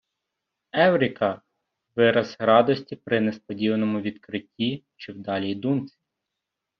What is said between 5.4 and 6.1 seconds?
думці